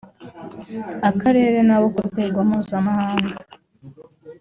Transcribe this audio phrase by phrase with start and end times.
[1.09, 3.35] akarere n’abo ku rwego mpuzamahanga